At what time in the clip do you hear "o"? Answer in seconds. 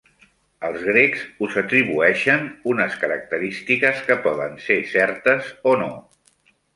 5.73-5.75